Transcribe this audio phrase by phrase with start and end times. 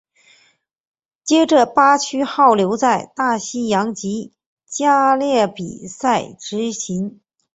[1.23, 4.33] 接着巴区号留在大西洋及
[4.65, 7.21] 加勒比海执勤。